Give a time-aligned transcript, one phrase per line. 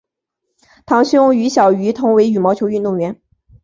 [0.87, 3.21] 堂兄于小渝同为羽毛球运动员。